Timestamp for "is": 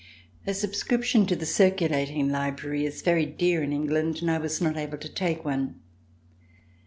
2.87-3.03